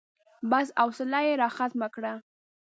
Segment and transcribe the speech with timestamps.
[0.49, 2.13] بس، حوصله يې راختمه کړه.